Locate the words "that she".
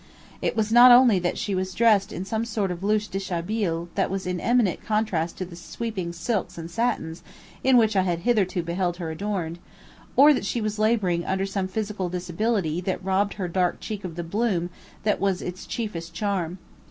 1.19-1.53, 10.33-10.59